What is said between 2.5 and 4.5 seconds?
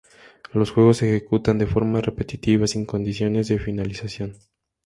sin condiciones de finalización.